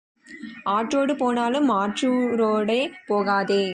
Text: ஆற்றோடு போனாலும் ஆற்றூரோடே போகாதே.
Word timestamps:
ஆற்றோடு 0.67 1.13
போனாலும் 1.15 1.69
ஆற்றூரோடே 1.71 2.81
போகாதே. 3.07 3.63